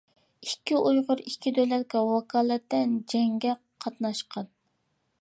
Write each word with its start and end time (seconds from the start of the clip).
ئىككى 0.45 0.79
ئۇيغۇر 0.79 1.21
ئىككى 1.25 1.53
دۆلەتكە 1.59 2.03
ۋاكالىتەن 2.09 2.99
جەڭگە 3.15 3.55
قاتناشقان. 3.87 4.55